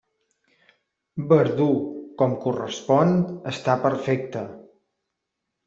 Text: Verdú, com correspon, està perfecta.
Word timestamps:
Verdú, 1.31 1.67
com 2.23 2.35
correspon, 2.47 3.15
està 3.55 3.79
perfecta. 3.87 4.45